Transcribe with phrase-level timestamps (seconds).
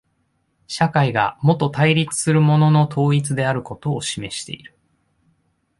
[0.65, 4.75] 社会がもと対立するものの統一であることを示している。